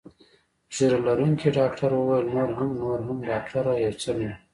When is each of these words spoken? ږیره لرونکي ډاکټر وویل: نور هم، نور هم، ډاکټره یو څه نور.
ږیره 0.75 0.99
لرونکي 1.07 1.47
ډاکټر 1.59 1.89
وویل: 1.95 2.27
نور 2.35 2.49
هم، 2.57 2.69
نور 2.81 2.99
هم، 3.07 3.17
ډاکټره 3.29 3.71
یو 3.85 3.93
څه 4.01 4.09
نور. 4.19 4.35